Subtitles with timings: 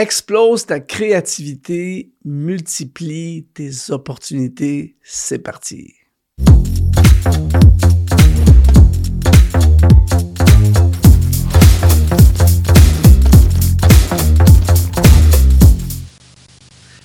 [0.00, 4.96] Explose ta créativité, multiplie tes opportunités.
[5.02, 5.92] C'est parti.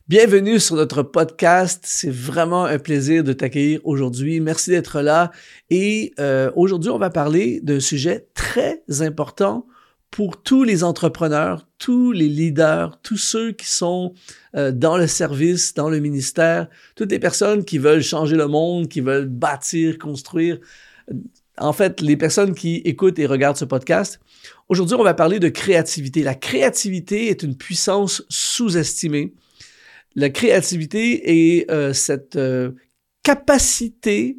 [0.08, 1.84] Bienvenue sur notre podcast.
[1.86, 4.40] C'est vraiment un plaisir de t'accueillir aujourd'hui.
[4.40, 5.32] Merci d'être là.
[5.70, 9.68] Et euh, aujourd'hui, on va parler d'un sujet très important
[10.16, 14.14] pour tous les entrepreneurs, tous les leaders, tous ceux qui sont
[14.56, 18.88] euh, dans le service, dans le ministère, toutes les personnes qui veulent changer le monde,
[18.88, 20.60] qui veulent bâtir, construire.
[21.58, 24.20] En fait, les personnes qui écoutent et regardent ce podcast.
[24.70, 26.24] Aujourd'hui, on va parler de créativité.
[26.24, 29.34] La créativité est une puissance sous-estimée
[30.16, 32.72] la créativité est euh, cette euh,
[33.24, 34.38] capacité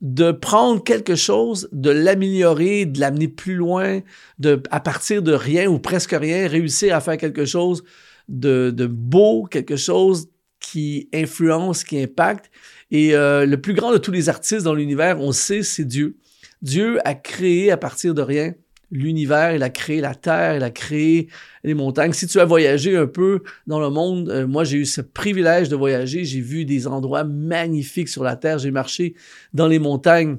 [0.00, 4.00] de prendre quelque chose, de l'améliorer, de l'amener plus loin,
[4.38, 7.82] de, à partir de rien ou presque rien, réussir à faire quelque chose
[8.28, 10.28] de, de beau, quelque chose
[10.60, 12.50] qui influence, qui impacte.
[12.90, 16.16] Et euh, le plus grand de tous les artistes dans l'univers, on sait, c'est Dieu.
[16.62, 18.54] Dieu a créé à partir de rien
[18.90, 21.28] l'univers, il a créé la terre, il a créé
[21.64, 22.12] les montagnes.
[22.12, 25.68] Si tu as voyagé un peu dans le monde, euh, moi j'ai eu ce privilège
[25.68, 29.14] de voyager, j'ai vu des endroits magnifiques sur la terre, j'ai marché
[29.52, 30.38] dans les montagnes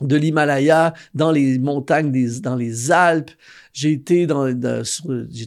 [0.00, 3.30] de l'Himalaya, dans les montagnes des, dans les Alpes,
[3.72, 4.52] j'ai été dans,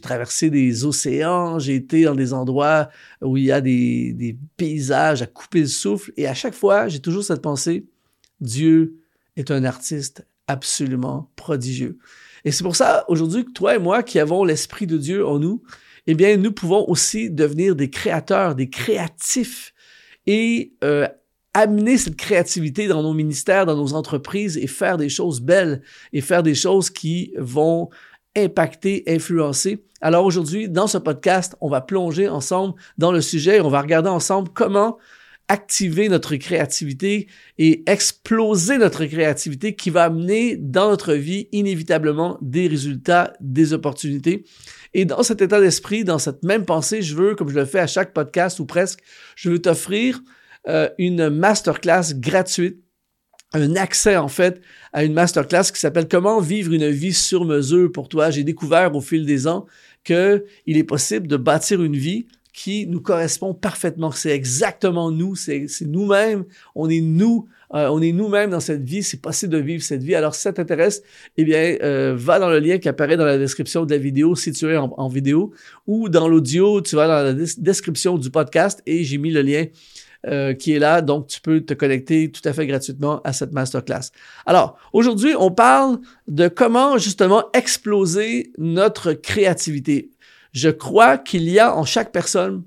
[0.02, 2.88] traversé des océans, j'ai été dans des endroits
[3.20, 6.12] où il y a des paysages à couper le souffle.
[6.16, 7.86] Et à chaque fois, j'ai toujours cette pensée,
[8.40, 8.96] Dieu
[9.36, 11.98] est un artiste absolument prodigieux.
[12.44, 15.38] Et c'est pour ça, aujourd'hui, que toi et moi qui avons l'Esprit de Dieu en
[15.38, 15.62] nous,
[16.06, 19.74] eh bien, nous pouvons aussi devenir des créateurs, des créatifs
[20.26, 21.06] et euh,
[21.54, 26.20] amener cette créativité dans nos ministères, dans nos entreprises et faire des choses belles et
[26.20, 27.90] faire des choses qui vont
[28.36, 29.84] impacter, influencer.
[30.00, 34.08] Alors aujourd'hui, dans ce podcast, on va plonger ensemble dans le sujet on va regarder
[34.08, 34.98] ensemble comment
[35.48, 37.26] activer notre créativité
[37.58, 44.44] et exploser notre créativité qui va amener dans notre vie inévitablement des résultats, des opportunités.
[44.94, 47.80] Et dans cet état d'esprit, dans cette même pensée, je veux, comme je le fais
[47.80, 49.00] à chaque podcast ou presque,
[49.36, 50.20] je veux t'offrir
[50.68, 52.82] euh, une masterclass gratuite
[53.52, 54.60] un accès en fait
[54.92, 58.30] à une masterclass qui s'appelle Comment vivre une vie sur mesure pour toi.
[58.30, 59.66] J'ai découvert au fil des ans
[60.04, 64.10] que il est possible de bâtir une vie qui nous correspond parfaitement.
[64.10, 69.04] C'est exactement nous, c'est nous-mêmes, on est nous, euh, on est nous-mêmes dans cette vie,
[69.04, 70.16] c'est possible de vivre cette vie.
[70.16, 71.04] Alors si ça t'intéresse,
[71.36, 74.34] eh bien, euh, va dans le lien qui apparaît dans la description de la vidéo
[74.34, 75.52] si tu es en, vidéo
[75.86, 79.66] ou dans l'audio, tu vas dans la description du podcast et j'ai mis le lien
[80.26, 83.52] euh, qui est là, donc tu peux te connecter tout à fait gratuitement à cette
[83.52, 84.10] masterclass.
[84.46, 90.10] Alors, aujourd'hui, on parle de comment justement exploser notre créativité
[90.52, 92.64] je crois qu'il y a en chaque personne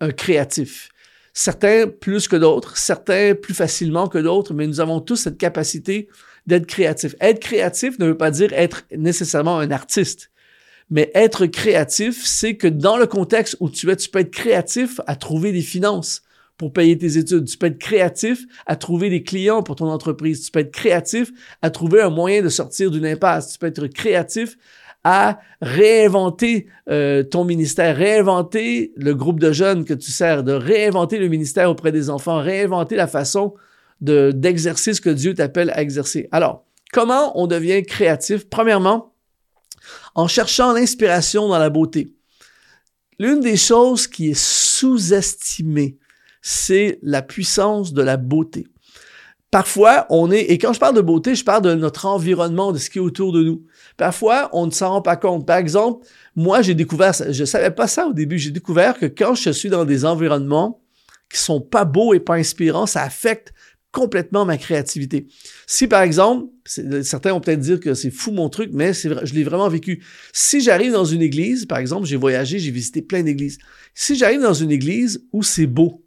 [0.00, 0.90] un créatif.
[1.32, 6.08] Certains plus que d'autres, certains plus facilement que d'autres, mais nous avons tous cette capacité
[6.46, 7.14] d'être créatif.
[7.20, 10.30] Être créatif ne veut pas dire être nécessairement un artiste.
[10.90, 15.00] Mais être créatif, c'est que dans le contexte où tu es, tu peux être créatif
[15.06, 16.22] à trouver des finances
[16.58, 17.46] pour payer tes études.
[17.46, 20.44] Tu peux être créatif à trouver des clients pour ton entreprise.
[20.44, 21.32] Tu peux être créatif
[21.62, 23.52] à trouver un moyen de sortir d'une impasse.
[23.52, 24.58] Tu peux être créatif
[25.04, 31.18] à réinventer euh, ton ministère, réinventer le groupe de jeunes que tu sers, de réinventer
[31.18, 33.54] le ministère auprès des enfants, réinventer la façon
[34.00, 36.28] de, d'exercer ce que Dieu t'appelle à exercer.
[36.30, 38.48] Alors, comment on devient créatif?
[38.48, 39.14] Premièrement,
[40.14, 42.14] en cherchant l'inspiration dans la beauté.
[43.18, 45.98] L'une des choses qui est sous-estimée,
[46.40, 48.66] c'est la puissance de la beauté.
[49.52, 52.78] Parfois, on est, et quand je parle de beauté, je parle de notre environnement, de
[52.78, 53.62] ce qui est autour de nous.
[53.98, 55.46] Parfois, on ne s'en rend pas compte.
[55.46, 59.34] Par exemple, moi, j'ai découvert, je savais pas ça au début, j'ai découvert que quand
[59.34, 60.80] je suis dans des environnements
[61.30, 63.52] qui sont pas beaux et pas inspirants, ça affecte
[63.90, 65.26] complètement ma créativité.
[65.66, 69.44] Si par exemple, certains vont peut-être dire que c'est fou mon truc, mais je l'ai
[69.44, 70.02] vraiment vécu.
[70.32, 73.58] Si j'arrive dans une église, par exemple, j'ai voyagé, j'ai visité plein d'églises.
[73.94, 76.02] Si j'arrive dans une église où c'est beau,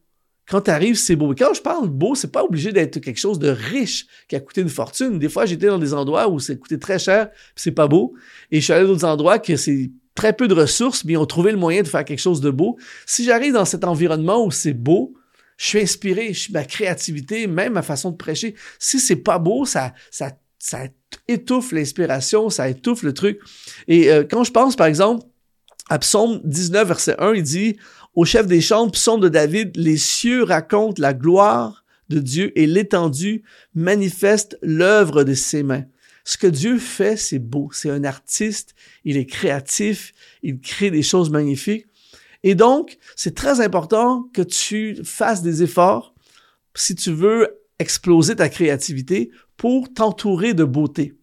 [0.47, 1.33] quand tu arrives, c'est beau.
[1.33, 4.61] quand je parle beau, c'est pas obligé d'être quelque chose de riche qui a coûté
[4.61, 5.17] une fortune.
[5.17, 8.13] Des fois, j'étais dans des endroits où c'est coûté très cher, c'est pas beau.
[8.51, 11.17] Et je suis allé dans d'autres endroits que c'est très peu de ressources, mais ils
[11.17, 12.77] ont trouvé le moyen de faire quelque chose de beau.
[13.05, 15.13] Si j'arrive dans cet environnement où c'est beau,
[15.57, 18.55] je suis inspiré, je ma créativité, même ma façon de prêcher.
[18.77, 20.83] Si c'est pas beau, ça, ça, ça
[21.27, 23.39] étouffe l'inspiration, ça étouffe le truc.
[23.87, 25.25] Et euh, quand je pense, par exemple,
[25.89, 27.77] à Psaume 19, verset 1, il dit
[28.15, 32.65] au chef des chants, psaume de David, les cieux racontent la gloire de Dieu et
[32.65, 35.85] l'étendue manifeste l'œuvre de ses mains.
[36.23, 37.69] Ce que Dieu fait, c'est beau.
[37.71, 38.73] C'est un artiste,
[39.03, 40.13] il est créatif,
[40.43, 41.85] il crée des choses magnifiques.
[42.43, 46.15] Et donc, c'est très important que tu fasses des efforts
[46.73, 51.15] si tu veux exploser ta créativité pour t'entourer de beauté.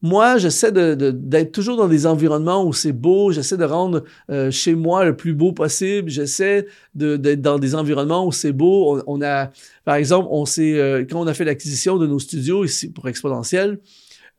[0.00, 4.50] Moi, j'essaie d'être de, toujours dans des environnements où c'est beau, j'essaie de rendre euh,
[4.50, 9.02] chez moi le plus beau possible, j'essaie d'être dans des environnements où c'est beau.
[9.08, 9.50] On, a,
[9.84, 13.08] par exemple, on s'est, euh, quand on a fait l'acquisition de nos studios ici pour
[13.08, 13.80] Exponentiel,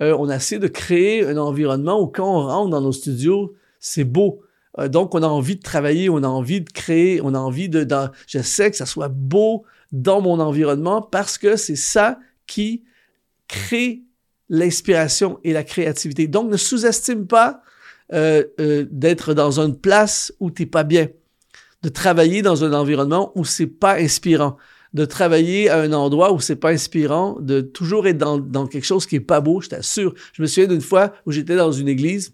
[0.01, 3.53] euh, on a essayé de créer un environnement où quand on rentre dans nos studios,
[3.81, 4.41] c'est beau.
[4.87, 7.83] donc, on a envie de travailler, on a envie de créer, on a envie de,
[7.83, 12.17] dans, j'essaie que ça soit beau dans mon environnement parce que c'est ça
[12.47, 12.83] qui
[13.49, 14.03] crée
[14.49, 16.27] l'inspiration et la créativité.
[16.27, 17.61] Donc, ne sous-estime pas
[18.11, 21.09] euh, euh, d'être dans une place où t'es pas bien,
[21.83, 24.57] de travailler dans un environnement où c'est pas inspirant,
[24.93, 28.85] de travailler à un endroit où c'est pas inspirant, de toujours être dans, dans quelque
[28.85, 30.15] chose qui est pas beau, je t'assure.
[30.33, 32.33] Je me souviens d'une fois où j'étais dans une église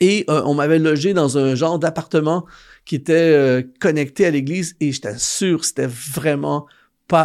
[0.00, 2.44] et euh, on m'avait logé dans un genre d'appartement
[2.84, 6.66] qui était connecté à l'église et je t'assure, c'était vraiment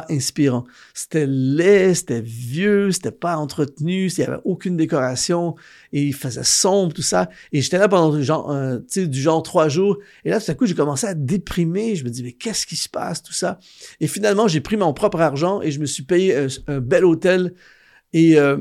[0.09, 0.65] inspirant.
[0.93, 5.55] C'était laid, c'était vieux, c'était pas entretenu, il y avait aucune décoration
[5.93, 7.29] et il faisait sombre, tout ça.
[7.51, 9.97] Et j'étais là pendant genre, euh, du genre trois jours.
[10.23, 11.95] Et là, tout à coup, j'ai commencé à déprimer.
[11.95, 13.59] Je me dis, mais qu'est-ce qui se passe, tout ça?
[13.99, 16.35] Et finalement, j'ai pris mon propre argent et je me suis payé
[16.67, 17.53] un, bel hôtel.
[18.13, 18.57] Et euh,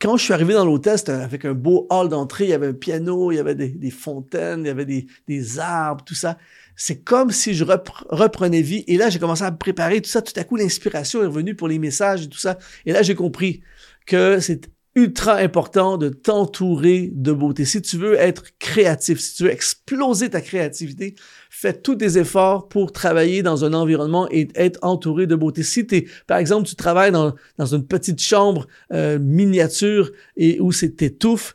[0.00, 2.68] quand je suis arrivé dans l'hôtel, c'était avec un beau hall d'entrée, il y avait
[2.68, 6.38] un piano, il y avait des, fontaines, il y avait des arbres, tout ça
[6.76, 8.84] c'est comme si je reprenais vie.
[8.86, 10.22] Et là, j'ai commencé à me préparer, tout ça.
[10.22, 12.58] Tout à coup, l'inspiration est revenue pour les messages et tout ça.
[12.86, 13.62] Et là, j'ai compris
[14.06, 17.64] que c'est ultra important de t'entourer de beauté.
[17.64, 21.14] Si tu veux être créatif, si tu veux exploser ta créativité,
[21.48, 25.62] fais tous tes efforts pour travailler dans un environnement et être entouré de beauté.
[25.62, 30.72] Si t'es, par exemple, tu travailles dans, dans une petite chambre euh, miniature et où
[30.72, 31.54] c'est t'étouffe,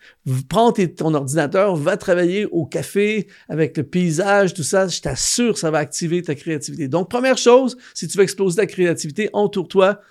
[0.49, 4.87] prends ton ordinateur, va travailler au café avec le paysage, tout ça.
[4.87, 6.87] Je t'assure, ça va activer ta créativité.
[6.87, 10.01] Donc, première chose, si tu veux exploser ta créativité, entoure-toi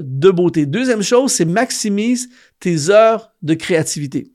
[0.00, 0.66] de beauté.
[0.66, 2.28] Deuxième chose, c'est maximise
[2.60, 4.32] tes heures de créativité.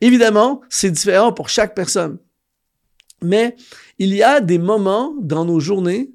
[0.00, 2.18] Évidemment, c'est différent pour chaque personne.
[3.22, 3.56] Mais
[3.98, 6.10] il y a des moments dans nos journées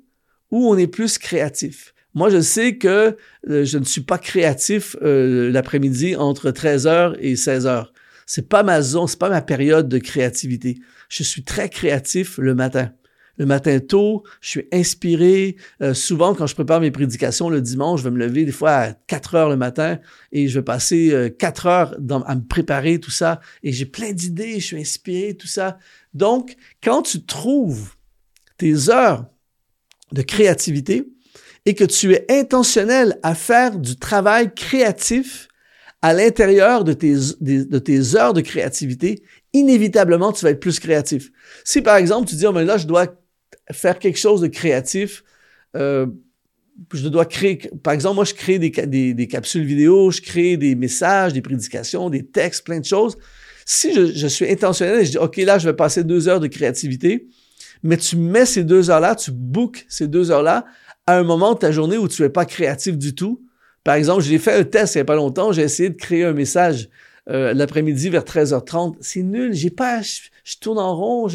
[0.51, 1.93] où on est plus créatif.
[2.13, 3.17] Moi, je sais que
[3.49, 7.87] euh, je ne suis pas créatif euh, l'après-midi entre 13h et 16h.
[8.25, 10.77] C'est pas ma zone, c'est pas ma période de créativité.
[11.09, 12.91] Je suis très créatif le matin
[13.37, 15.55] le matin tôt, je suis inspiré.
[15.81, 18.71] Euh, souvent, quand je prépare mes prédications le dimanche, je vais me lever des fois
[18.71, 19.99] à 4 heures le matin
[20.31, 21.95] et je vais passer euh, 4 heures
[22.25, 23.41] à me préparer tout ça.
[23.63, 25.77] Et j'ai plein d'idées, je suis inspiré, tout ça.
[26.13, 27.95] Donc, quand tu trouves
[28.57, 29.25] tes heures
[30.11, 31.07] de créativité
[31.65, 35.47] et que tu es intentionnel à faire du travail créatif
[36.03, 41.31] à l'intérieur de tes, de tes heures de créativité, inévitablement, tu vas être plus créatif.
[41.63, 43.07] Si par exemple, tu dis, oh, mais là, je dois
[43.71, 45.23] faire quelque chose de créatif,
[45.75, 46.07] euh,
[46.93, 50.57] je dois créer, par exemple, moi, je crée des, des, des, capsules vidéo, je crée
[50.57, 53.17] des messages, des prédications, des textes, plein de choses.
[53.65, 56.39] Si je, je, suis intentionnel et je dis, OK, là, je vais passer deux heures
[56.39, 57.27] de créativité,
[57.83, 60.65] mais tu mets ces deux heures-là, tu bookes ces deux heures-là
[61.05, 63.45] à un moment de ta journée où tu es pas créatif du tout.
[63.83, 66.23] Par exemple, j'ai fait un test il y a pas longtemps, j'ai essayé de créer
[66.23, 66.89] un message
[67.29, 68.95] euh, l'après-midi vers 13h30.
[69.01, 71.27] C'est nul, j'ai pas, je, je, tourne en rond,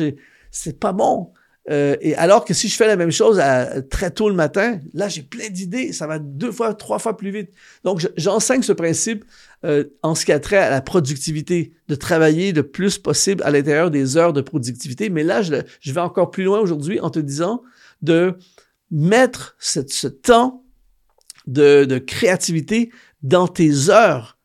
[0.51, 1.33] c'est pas bon.
[1.71, 4.81] Euh, et alors que si je fais la même chose à, très tôt le matin,
[4.95, 5.93] là, j'ai plein d'idées.
[5.93, 7.51] Ça va deux fois, trois fois plus vite.
[7.85, 9.25] Donc, j'enseigne ce principe
[9.65, 13.51] euh, en ce qui a trait à la productivité, de travailler le plus possible à
[13.51, 15.11] l'intérieur des heures de productivité.
[15.11, 17.63] Mais là, je, vais encore plus loin aujourd'hui en te disant
[18.03, 18.37] de
[18.91, 20.65] mettre ce, temps
[21.47, 22.91] de créativité
[23.23, 24.39] dans tes heures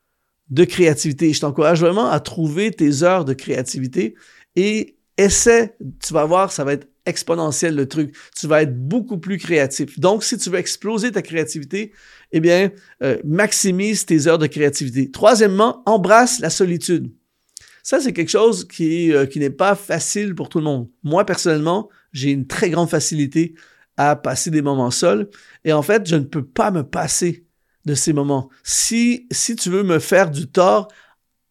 [0.49, 1.33] de créativité.
[1.33, 4.15] Je t'encourage vraiment à trouver tes heures de créativité
[4.55, 5.75] et essaie,
[6.05, 8.15] tu vas voir, ça va être exponentiel le truc.
[8.37, 9.99] Tu vas être beaucoup plus créatif.
[9.99, 11.91] Donc, si tu veux exploser ta créativité,
[12.31, 15.11] eh bien, euh, maximise tes heures de créativité.
[15.11, 17.11] Troisièmement, embrasse la solitude.
[17.83, 20.89] Ça, c'est quelque chose qui, euh, qui n'est pas facile pour tout le monde.
[21.03, 23.55] Moi, personnellement, j'ai une très grande facilité
[23.97, 25.29] à passer des moments seuls.
[25.65, 27.45] Et en fait, je ne peux pas me passer
[27.85, 28.49] de ces moments.
[28.63, 30.87] Si, si tu veux me faire du tort,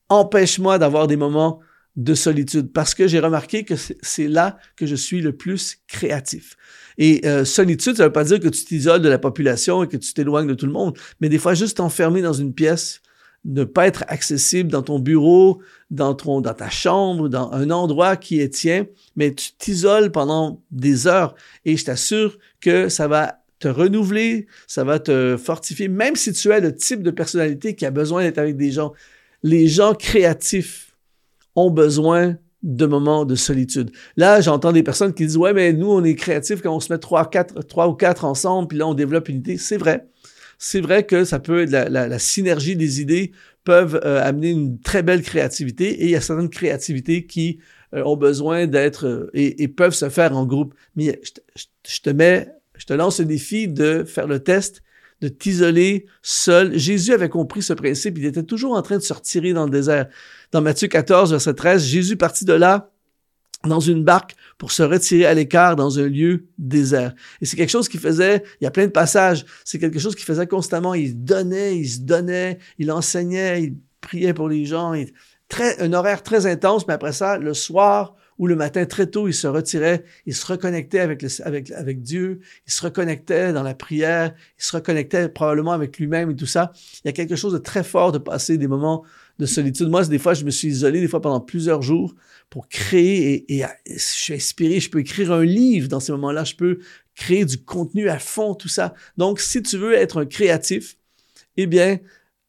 [0.08, 1.60] empêche-moi d'avoir des moments
[1.96, 6.56] de solitude parce que j'ai remarqué que c'est là que je suis le plus créatif.
[6.98, 9.96] Et euh, solitude, ça veut pas dire que tu t'isoles de la population et que
[9.96, 13.00] tu t'éloignes de tout le monde, mais des fois juste t'enfermer dans une pièce,
[13.44, 18.16] ne pas être accessible dans ton bureau, dans ton dans ta chambre, dans un endroit
[18.16, 21.34] qui est tien, mais tu t'isoles pendant des heures
[21.64, 26.50] et je t'assure que ça va te renouveler, ça va te fortifier, même si tu
[26.50, 28.92] es le type de personnalité qui a besoin d'être avec des gens.
[29.44, 30.91] Les gens créatifs
[31.56, 33.90] ont besoin de moments de solitude.
[34.16, 36.92] Là, j'entends des personnes qui disent, ouais, mais nous, on est créatifs quand on se
[36.92, 39.56] met trois, quatre, trois ou quatre ensemble, puis là, on développe une idée.
[39.56, 40.06] C'est vrai.
[40.58, 43.32] C'est vrai que ça peut être la, la, synergie des idées
[43.64, 47.58] peuvent euh, amener une très belle créativité et il y a certaines créativités qui
[47.94, 50.74] euh, ont besoin d'être euh, et, peuvent se faire en groupe.
[50.94, 51.20] Mais
[51.56, 54.82] je, te mets, je te lance le défi de faire le test,
[55.20, 56.78] de t'isoler seul.
[56.78, 58.18] Jésus avait compris ce principe.
[58.18, 60.08] Il était toujours en train de se retirer dans le désert.
[60.52, 62.90] Dans Matthieu 14, verset 13, Jésus partit de là
[63.64, 67.14] dans une barque pour se retirer à l'écart dans un lieu désert.
[67.40, 70.14] Et c'est quelque chose qui faisait, il y a plein de passages, c'est quelque chose
[70.14, 74.92] qui faisait constamment, il donnait, il se donnait, il enseignait, il priait pour les gens,
[75.48, 79.28] très, un horaire très intense, mais après ça, le soir ou le matin très tôt,
[79.28, 84.34] il se retirait, il se reconnectait avec, avec Dieu, il se reconnectait dans la prière,
[84.58, 86.72] il se reconnectait probablement avec lui-même et tout ça.
[87.04, 89.04] Il y a quelque chose de très fort de passer des moments
[89.38, 89.88] de solitude.
[89.88, 92.14] Moi, des fois, je me suis isolé, des fois pendant plusieurs jours
[92.50, 96.44] pour créer et, et je suis inspiré, je peux écrire un livre dans ces moments-là,
[96.44, 96.78] je peux
[97.14, 98.94] créer du contenu à fond, tout ça.
[99.16, 100.96] Donc, si tu veux être un créatif,
[101.56, 101.98] eh bien,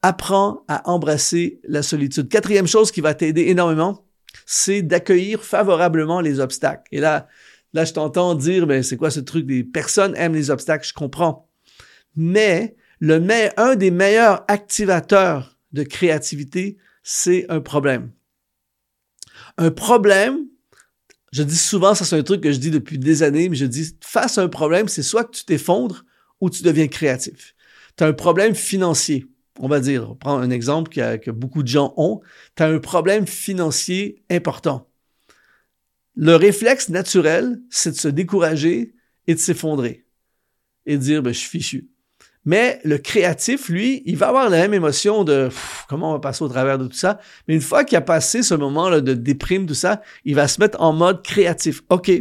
[0.02, 2.30] apprends à embrasser la solitude.
[2.30, 4.06] Quatrième chose qui va t'aider énormément,
[4.46, 6.84] c'est d'accueillir favorablement les obstacles.
[6.92, 7.28] Et là,
[7.74, 10.94] là, je t'entends dire, ben, c'est quoi ce truc des personnes aiment les obstacles, je
[10.94, 11.50] comprends.
[12.16, 13.22] Mais le
[13.58, 18.12] un des meilleurs activateurs de créativité, c'est un problème.
[19.58, 20.48] Un problème,
[21.32, 23.66] je dis souvent, ça c'est un truc que je dis depuis des années, mais je
[23.66, 26.06] dis, face à un problème, c'est soit que tu t'effondres
[26.40, 27.56] ou tu deviens créatif.
[27.98, 29.28] Tu as un problème financier
[29.60, 32.22] on va dire, on prend un exemple que, beaucoup de gens ont,
[32.56, 34.90] tu as un problème financier important.
[36.16, 38.96] Le réflexe naturel, c'est de se décourager
[39.28, 40.06] et de s'effondrer
[40.86, 41.90] et de dire, ben, je suis fichu.
[42.46, 45.50] Mais le créatif, lui, il va avoir la même émotion de
[45.88, 47.20] comment on va passer au travers de tout ça.
[47.48, 50.60] Mais une fois qu'il a passé ce moment-là de déprime, tout ça, il va se
[50.60, 51.82] mettre en mode créatif.
[51.90, 52.12] OK,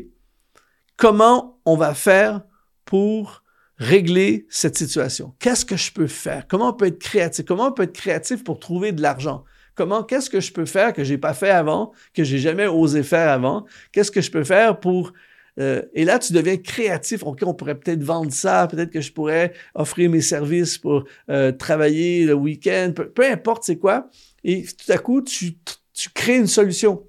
[0.97, 2.43] comment on va faire
[2.85, 3.43] pour
[3.79, 5.35] régler cette situation?
[5.41, 6.47] Qu'est-ce que je peux faire?
[6.47, 7.45] Comment on peut être créatif?
[7.45, 9.45] Comment on peut être créatif pour trouver de l'argent?
[9.75, 13.03] Comment, qu'est-ce que je peux faire que j'ai pas fait avant, que j'ai jamais osé
[13.03, 13.65] faire avant?
[13.91, 15.13] Qu'est-ce que je peux faire pour
[15.61, 17.23] euh, et là, tu deviens créatif.
[17.25, 21.53] OK, on pourrait peut-être vendre ça, peut-être que je pourrais offrir mes services pour euh,
[21.53, 24.09] travailler le week-end, peu, importe c'est quoi.
[24.45, 25.59] Et tout à coup, tu,
[25.93, 27.05] tu crées une solution.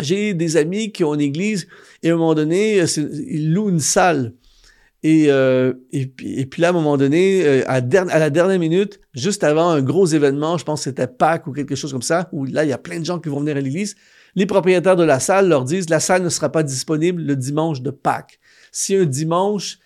[0.00, 1.68] J'ai des amis qui ont une église
[2.02, 4.32] et à un moment donné, ils louent une salle.
[5.02, 9.00] Et, euh, et, puis, là, à un moment donné, euh, à, à, la dernière minute,
[9.14, 12.28] juste avant un gros événement, je pense que c'était Pâques ou quelque chose comme ça,
[12.32, 13.94] où là, il y a plein de gens qui vont venir à l'église,
[14.36, 17.80] les propriétaires de la salle leur disent, la salle ne sera pas disponible le dimanche
[17.80, 18.38] de Pâques.
[18.70, 19.78] Si un dimanche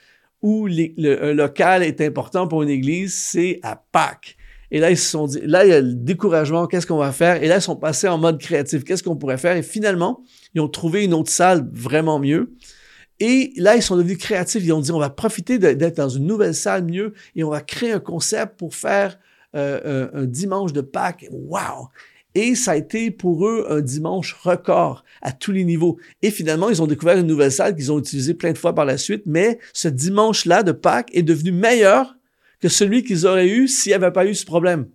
[0.43, 4.37] où le, un local est important pour une église, c'est à Pâques.
[4.73, 7.13] Et là, ils se sont dit, là, il y a le découragement, qu'est-ce qu'on va
[7.13, 7.43] faire?
[7.43, 9.57] Et là, ils sont passés en mode créatif, qu'est-ce qu'on pourrait faire?
[9.57, 10.23] Et finalement,
[10.55, 12.55] ils ont trouvé une autre salle vraiment mieux.
[13.21, 14.63] Et là, ils sont devenus créatifs.
[14.65, 17.61] Ils ont dit, on va profiter d'être dans une nouvelle salle mieux et on va
[17.61, 19.19] créer un concept pour faire
[19.55, 21.27] euh, un, dimanche de Pâques.
[21.31, 21.89] Wow!
[22.35, 25.99] Et ça a été pour eux un dimanche record à tous les niveaux.
[26.23, 28.85] Et finalement, ils ont découvert une nouvelle salle qu'ils ont utilisée plein de fois par
[28.85, 29.23] la suite.
[29.27, 32.17] Mais ce dimanche-là de Pâques est devenu meilleur
[32.61, 34.87] que celui qu'ils auraient eu s'il n'y avait pas eu ce problème.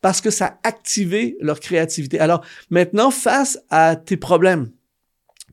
[0.00, 2.18] Parce que ça a activé leur créativité.
[2.18, 4.70] Alors maintenant, face à tes problèmes,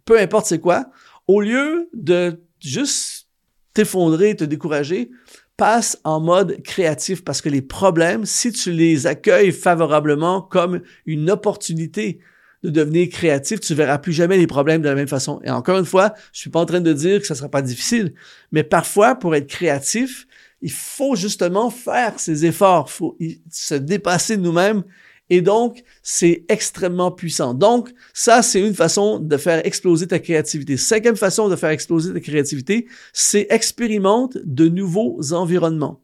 [0.05, 0.89] peu importe c'est quoi,
[1.27, 3.27] au lieu de juste
[3.73, 5.11] t'effondrer, te décourager,
[5.57, 11.29] passe en mode créatif parce que les problèmes, si tu les accueilles favorablement comme une
[11.31, 12.19] opportunité
[12.63, 15.41] de devenir créatif, tu verras plus jamais les problèmes de la même façon.
[15.43, 17.61] Et encore une fois, je suis pas en train de dire que ça sera pas
[17.61, 18.13] difficile,
[18.51, 20.27] mais parfois, pour être créatif,
[20.61, 23.17] il faut justement faire ces efforts, faut
[23.51, 24.83] se dépasser nous-mêmes
[25.29, 27.53] et donc, c'est extrêmement puissant.
[27.53, 30.77] Donc, ça, c'est une façon de faire exploser ta créativité.
[30.77, 36.01] Cinquième façon de faire exploser ta créativité, c'est expérimente de nouveaux environnements.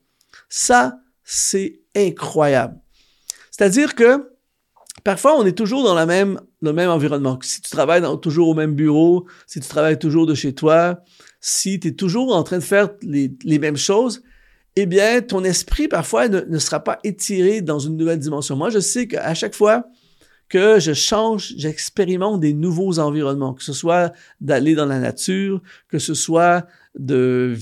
[0.50, 2.80] Ça, c'est incroyable.
[3.52, 4.30] C'est-à-dire que
[5.06, 7.40] parfois, on est toujours dans la même, le même environnement.
[7.42, 11.02] Si tu travailles toujours au même bureau, si tu travailles toujours de chez toi,
[11.40, 14.22] si tu es toujours en train de faire les mêmes choses,
[14.76, 18.56] eh bien, ton esprit, parfois, ne, sera pas étiré dans une nouvelle dimension.
[18.56, 19.88] Moi, je sais qu'à chaque fois
[20.50, 26.00] que je change, j'expérimente des nouveaux environnements, que ce soit d'aller dans la nature, que
[26.00, 27.56] ce soit de,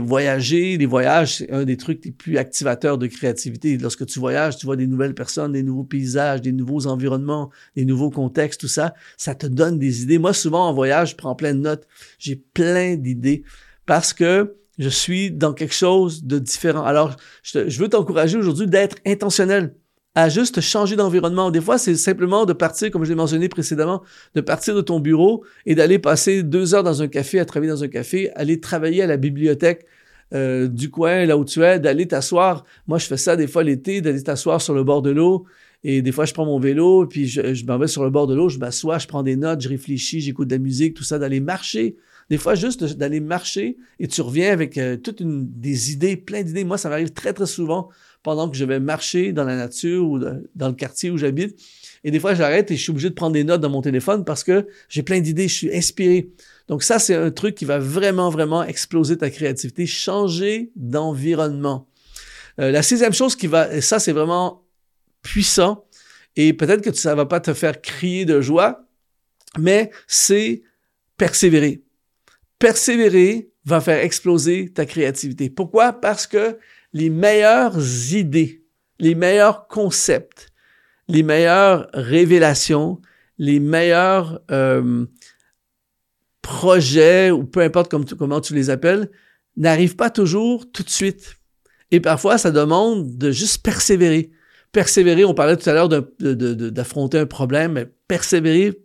[0.00, 0.76] voyager.
[0.76, 3.76] Les voyages, c'est un des trucs les plus activateurs de créativité.
[3.78, 7.84] Lorsque tu voyages, tu vois des nouvelles personnes, des nouveaux paysages, des nouveaux environnements, des
[7.84, 8.94] nouveaux contextes, tout ça.
[9.16, 10.18] Ça te donne des idées.
[10.18, 11.86] Moi, souvent, en voyage, je prends plein de notes.
[12.18, 13.44] J'ai plein d'idées
[13.86, 16.84] parce que je suis dans quelque chose de différent.
[16.84, 19.74] Alors, je, veux t'encourager aujourd'hui d'être intentionnel
[20.14, 21.50] à juste changer d'environnement.
[21.50, 24.02] Des fois, c'est simplement de partir, comme je l'ai mentionné précédemment,
[24.34, 27.72] de partir de ton bureau et d'aller passer deux heures dans un café, à travailler
[27.72, 29.86] dans un café, aller travailler à la bibliothèque
[30.34, 32.64] euh, du coin, là où tu es, d'aller t'asseoir.
[32.86, 35.46] Moi, je fais ça des fois l'été, d'aller t'asseoir sur le bord de l'eau.
[35.84, 38.26] Et des fois, je prends mon vélo, puis je, je m'en vais sur le bord
[38.26, 41.02] de l'eau, je m'assois, je prends des notes, je réfléchis, j'écoute de la musique, tout
[41.02, 41.96] ça, d'aller marcher.
[42.32, 46.42] Des fois, juste d'aller marcher et tu reviens avec euh, toutes une, des idées, plein
[46.42, 46.64] d'idées.
[46.64, 47.90] Moi, ça m'arrive très, très souvent
[48.22, 51.60] pendant que je vais marcher dans la nature ou dans le quartier où j'habite.
[52.04, 54.24] Et des fois, j'arrête et je suis obligé de prendre des notes dans mon téléphone
[54.24, 56.30] parce que j'ai plein d'idées, je suis inspiré.
[56.68, 61.86] Donc ça, c'est un truc qui va vraiment, vraiment exploser ta créativité, changer d'environnement.
[62.60, 64.64] Euh, la sixième chose qui va, et ça, c'est vraiment
[65.20, 65.84] puissant,
[66.36, 68.86] et peut-être que ça va pas te faire crier de joie,
[69.58, 70.62] mais c'est
[71.18, 71.82] persévérer.
[72.62, 75.50] Persévérer va faire exploser ta créativité.
[75.50, 75.92] Pourquoi?
[75.94, 76.58] Parce que
[76.92, 77.76] les meilleures
[78.12, 78.62] idées,
[79.00, 80.52] les meilleurs concepts,
[81.08, 83.00] les meilleures révélations,
[83.36, 85.06] les meilleurs euh,
[86.40, 89.10] projets, ou peu importe comment tu les appelles,
[89.56, 91.34] n'arrivent pas toujours tout de suite.
[91.90, 94.30] Et parfois, ça demande de juste persévérer.
[94.70, 98.78] Persévérer, on parlait tout à l'heure d'affronter un problème, mais persévérer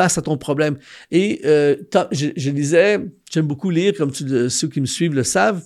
[0.00, 0.78] face à ton problème.
[1.10, 1.76] Et euh,
[2.10, 2.98] je, je lisais,
[3.30, 5.62] j'aime beaucoup lire, comme ceux qui me suivent le savent,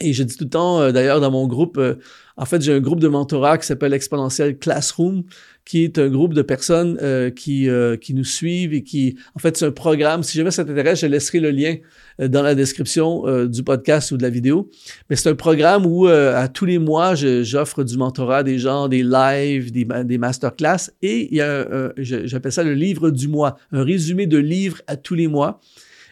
[0.00, 1.94] et je dis tout le temps, euh, d'ailleurs, dans mon groupe, euh,
[2.36, 5.22] en fait, j'ai un groupe de mentorat qui s'appelle Exponentiel Classroom,
[5.64, 7.68] qui est un groupe de personnes euh, qui,
[8.00, 10.24] qui nous suivent et qui, en fait, c'est un programme.
[10.24, 11.76] Si jamais ça t'intéresse, je laisserai le lien
[12.18, 14.68] dans la description du podcast ou de la vidéo.
[15.08, 18.88] Mais c'est un programme où, à tous les mois, j'offre du mentorat à des gens,
[18.88, 20.90] des lives, des, des masterclass.
[21.02, 24.96] Et il y a, j'appelle ça le livre du mois, un résumé de livres à
[24.96, 25.60] tous les mois.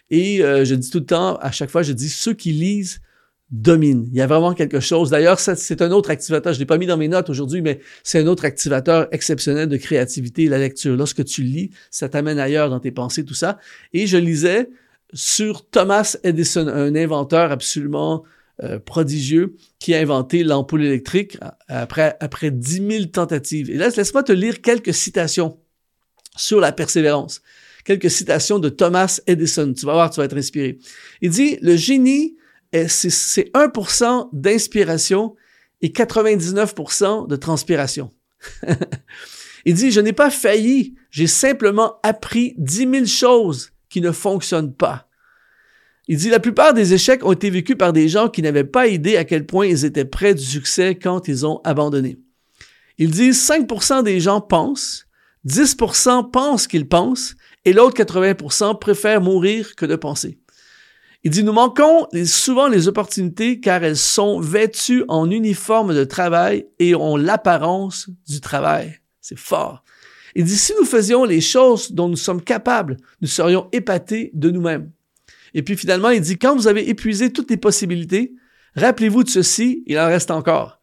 [0.08, 3.00] Et je dis tout le temps, à chaque fois, je dis, ceux qui lisent
[3.52, 4.08] domine.
[4.10, 5.10] Il y a vraiment quelque chose.
[5.10, 6.54] D'ailleurs, c'est un autre activateur.
[6.54, 9.76] Je l'ai pas mis dans mes notes aujourd'hui, mais c'est un autre activateur exceptionnel de
[9.76, 10.96] créativité, la lecture.
[10.96, 13.58] Lorsque tu lis, ça t'amène ailleurs dans tes pensées, tout ça.
[13.92, 14.70] Et je lisais
[15.12, 18.24] sur Thomas Edison, un inventeur absolument
[18.62, 21.36] euh, prodigieux qui a inventé l'ampoule électrique
[21.68, 23.70] après, après 10 000 tentatives.
[23.70, 25.58] Et là, laisse-moi te lire quelques citations
[26.36, 27.42] sur la persévérance.
[27.84, 29.74] Quelques citations de Thomas Edison.
[29.74, 30.78] Tu vas voir, tu vas être inspiré.
[31.20, 32.36] Il dit, le génie
[32.72, 35.36] c'est 1% d'inspiration
[35.80, 38.12] et 99% de transpiration.
[39.64, 44.74] Il dit, je n'ai pas failli, j'ai simplement appris 10 000 choses qui ne fonctionnent
[44.74, 45.08] pas.
[46.08, 48.88] Il dit, la plupart des échecs ont été vécus par des gens qui n'avaient pas
[48.88, 52.18] idée à quel point ils étaient près du succès quand ils ont abandonné.
[52.98, 55.06] Il dit, 5% des gens pensent,
[55.46, 60.40] 10% pensent qu'ils pensent, et l'autre 80% préfèrent mourir que de penser.
[61.24, 66.66] Il dit, nous manquons souvent les opportunités car elles sont vêtues en uniforme de travail
[66.80, 68.98] et ont l'apparence du travail.
[69.20, 69.84] C'est fort.
[70.34, 74.50] Il dit, si nous faisions les choses dont nous sommes capables, nous serions épatés de
[74.50, 74.90] nous-mêmes.
[75.54, 78.34] Et puis finalement, il dit, quand vous avez épuisé toutes les possibilités,
[78.74, 80.80] rappelez-vous de ceci, il en reste encore.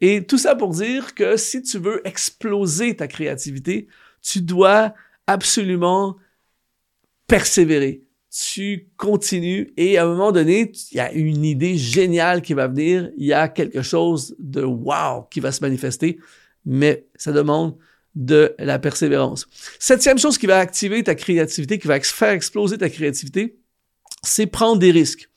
[0.00, 3.88] Et tout ça pour dire que si tu veux exploser ta créativité,
[4.20, 4.92] tu dois
[5.26, 6.16] absolument
[7.26, 8.02] persévérer
[8.38, 12.68] tu continues et à un moment donné, il y a une idée géniale qui va
[12.68, 16.18] venir, il y a quelque chose de wow qui va se manifester,
[16.64, 17.76] mais ça demande
[18.14, 19.46] de la persévérance.
[19.80, 23.58] Septième chose qui va activer ta créativité, qui va faire exploser ta créativité,
[24.22, 25.28] c'est prendre des risques.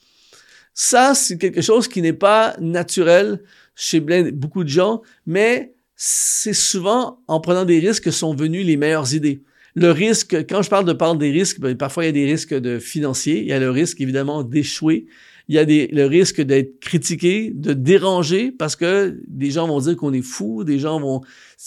[0.74, 3.42] Ça, c'est quelque chose qui n'est pas naturel
[3.76, 8.78] chez beaucoup de gens, mais c'est souvent en prenant des risques que sont venues les
[8.78, 9.44] meilleures idées.
[9.76, 12.26] Le risque, quand je parle de parler des risques, ben, parfois il y a des
[12.26, 15.08] risques de financiers, il y a le risque évidemment d'échouer,
[15.48, 19.80] il y a des, le risque d'être critiqué, de déranger, parce que des gens vont
[19.80, 21.22] dire qu'on est fou, des gens vont...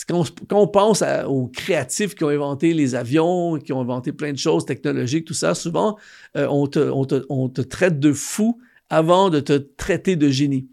[0.09, 4.39] Quand on, pense aux créatifs qui ont inventé les avions, qui ont inventé plein de
[4.39, 5.99] choses technologiques, tout ça, souvent,
[6.37, 8.59] euh, on, te, on, te, on, te, traite de fou
[8.91, 10.67] avant de te traiter de génie.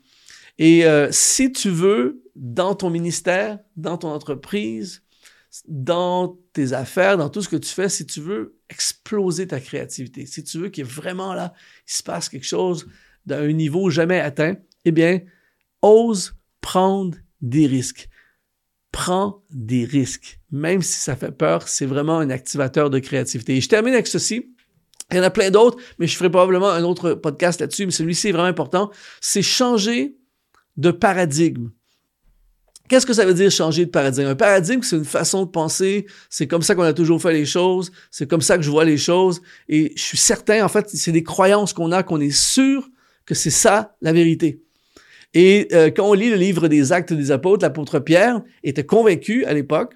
[0.57, 5.03] Et euh, si tu veux, dans ton ministère, dans ton entreprise,
[5.67, 10.25] dans tes affaires, dans tout ce que tu fais, si tu veux exploser ta créativité,
[10.25, 11.53] si tu veux qu'il y ait vraiment là,
[11.87, 12.87] il se passe quelque chose
[13.25, 15.21] d'un niveau jamais atteint, eh bien,
[15.81, 18.09] ose prendre des risques.
[18.91, 20.39] Prends des risques.
[20.51, 23.55] Même si ça fait peur, c'est vraiment un activateur de créativité.
[23.55, 24.53] Et je termine avec ceci.
[25.11, 27.91] Il y en a plein d'autres, mais je ferai probablement un autre podcast là-dessus, mais
[27.91, 28.91] celui-ci est vraiment important.
[29.19, 30.17] C'est changer
[30.77, 31.69] de paradigme.
[32.91, 34.27] Qu'est-ce que ça veut dire changer de paradigme?
[34.27, 37.45] Un paradigme, c'est une façon de penser, c'est comme ça qu'on a toujours fait les
[37.45, 40.89] choses, c'est comme ça que je vois les choses, et je suis certain, en fait,
[40.89, 42.89] c'est des croyances qu'on a, qu'on est sûr
[43.25, 44.61] que c'est ça la vérité.
[45.33, 49.45] Et euh, quand on lit le livre des Actes des Apôtres, l'apôtre Pierre était convaincu
[49.45, 49.95] à l'époque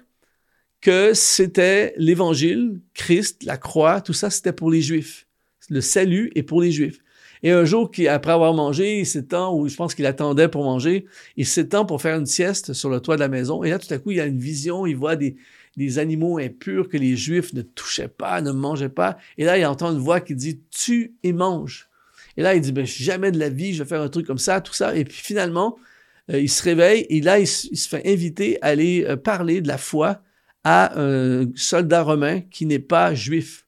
[0.80, 5.26] que c'était l'Évangile, Christ, la croix, tout ça, c'était pour les Juifs.
[5.68, 7.00] Le salut est pour les Juifs.
[7.42, 11.06] Et un jour, après avoir mangé, il s'étend, ou je pense qu'il attendait pour manger,
[11.36, 13.62] il s'étend pour faire une sieste sur le toit de la maison.
[13.64, 15.36] Et là, tout à coup, il a une vision, il voit des,
[15.98, 19.18] animaux impurs que les Juifs ne touchaient pas, ne mangeaient pas.
[19.36, 21.90] Et là, il entend une voix qui dit, tue et mange.
[22.38, 24.38] Et là, il dit, ben, jamais de la vie, je vais faire un truc comme
[24.38, 24.96] ça, tout ça.
[24.96, 25.76] Et puis finalement,
[26.30, 29.68] euh, il se réveille et là, il, se fait inviter à aller euh, parler de
[29.68, 30.22] la foi
[30.64, 33.66] à un soldat romain qui n'est pas juif.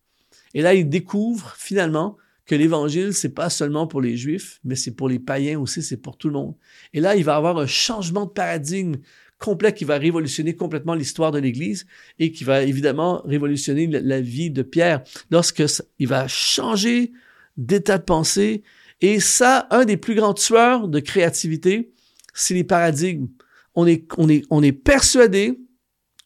[0.54, 2.16] Et là, il découvre finalement
[2.48, 5.98] que l'évangile, c'est pas seulement pour les juifs, mais c'est pour les païens aussi, c'est
[5.98, 6.54] pour tout le monde.
[6.94, 8.94] Et là, il va avoir un changement de paradigme
[9.38, 11.86] complet qui va révolutionner complètement l'histoire de l'Église
[12.18, 15.62] et qui va évidemment révolutionner la vie de Pierre lorsque
[15.98, 17.12] il va changer
[17.58, 18.62] d'état de pensée.
[19.02, 21.92] Et ça, un des plus grands tueurs de créativité,
[22.32, 23.28] c'est les paradigmes.
[23.74, 25.60] On est, on est, on est persuadé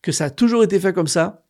[0.02, 1.41] que ça a toujours été fait comme ça.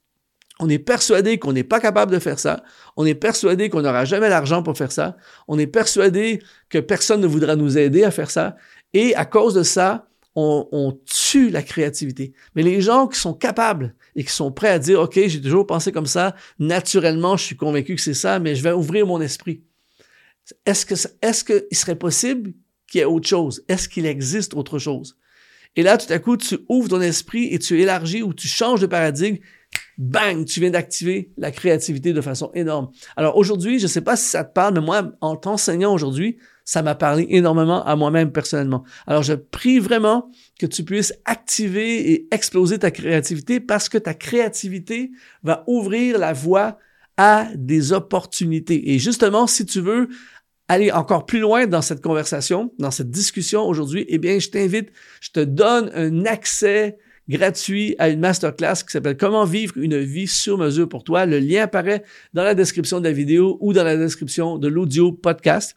[0.62, 2.62] On est persuadé qu'on n'est pas capable de faire ça.
[2.96, 5.16] On est persuadé qu'on n'aura jamais l'argent pour faire ça.
[5.48, 8.54] On est persuadé que personne ne voudra nous aider à faire ça.
[8.94, 12.32] Et à cause de ça, on, tue la créativité.
[12.54, 15.66] Mais les gens qui sont capables et qui sont prêts à dire, OK, j'ai toujours
[15.66, 19.20] pensé comme ça, naturellement, je suis convaincu que c'est ça, mais je vais ouvrir mon
[19.20, 19.64] esprit.
[20.64, 22.52] Est-ce que, est-ce qu'il serait possible
[22.88, 23.64] qu'il y ait autre chose?
[23.66, 25.16] Est-ce qu'il existe autre chose?
[25.74, 28.80] Et là, tout à coup, tu ouvres ton esprit et tu élargis ou tu changes
[28.80, 29.38] de paradigme.
[29.98, 30.44] Bang!
[30.44, 32.90] Tu viens d'activer la créativité de façon énorme.
[33.16, 36.38] Alors aujourd'hui, je ne sais pas si ça te parle, mais moi, en t'enseignant aujourd'hui,
[36.64, 38.84] ça m'a parlé énormément à moi-même personnellement.
[39.06, 44.14] Alors je prie vraiment que tu puisses activer et exploser ta créativité parce que ta
[44.14, 45.10] créativité
[45.42, 46.78] va ouvrir la voie
[47.16, 48.92] à des opportunités.
[48.92, 50.08] Et justement, si tu veux
[50.68, 54.90] aller encore plus loin dans cette conversation, dans cette discussion aujourd'hui, eh bien, je t'invite,
[55.20, 60.26] je te donne un accès gratuit à une masterclass qui s'appelle Comment vivre une vie
[60.26, 61.26] sur mesure pour toi.
[61.26, 62.02] Le lien apparaît
[62.34, 65.76] dans la description de la vidéo ou dans la description de l'audio podcast.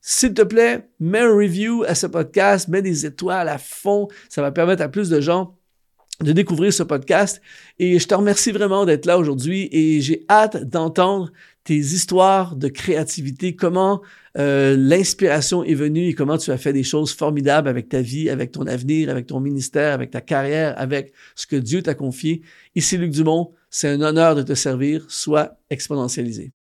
[0.00, 4.06] S'il te plaît, mets un review à ce podcast, mets des étoiles à fond.
[4.28, 5.55] Ça va permettre à plus de gens
[6.20, 7.40] de découvrir ce podcast.
[7.78, 11.32] Et je te remercie vraiment d'être là aujourd'hui et j'ai hâte d'entendre
[11.64, 14.00] tes histoires de créativité, comment
[14.38, 18.30] euh, l'inspiration est venue et comment tu as fait des choses formidables avec ta vie,
[18.30, 22.42] avec ton avenir, avec ton ministère, avec ta carrière, avec ce que Dieu t'a confié.
[22.74, 25.04] Ici Luc Dumont, c'est un honneur de te servir.
[25.08, 26.55] Sois exponentialisé.